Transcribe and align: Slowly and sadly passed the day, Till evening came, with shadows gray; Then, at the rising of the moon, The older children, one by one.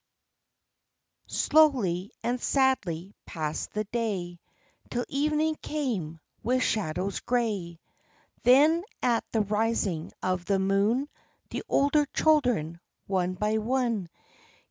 Slowly 1.27 2.11
and 2.23 2.41
sadly 2.41 3.13
passed 3.27 3.73
the 3.73 3.83
day, 3.83 4.39
Till 4.89 5.05
evening 5.07 5.57
came, 5.61 6.19
with 6.41 6.63
shadows 6.63 7.19
gray; 7.19 7.79
Then, 8.41 8.83
at 9.03 9.23
the 9.31 9.41
rising 9.41 10.11
of 10.23 10.45
the 10.45 10.57
moon, 10.57 11.07
The 11.51 11.61
older 11.69 12.07
children, 12.07 12.79
one 13.05 13.35
by 13.35 13.59
one. 13.59 14.09